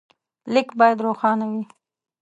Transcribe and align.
لیک 0.53 0.69
باید 0.79 0.97
روښانه 1.05 1.45
وي. 1.51 1.63